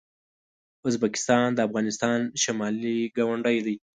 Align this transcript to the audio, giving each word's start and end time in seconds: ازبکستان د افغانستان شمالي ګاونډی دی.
ازبکستان 0.87 1.47
د 1.53 1.59
افغانستان 1.67 2.17
شمالي 2.43 2.99
ګاونډی 3.17 3.57
دی. 3.65 3.75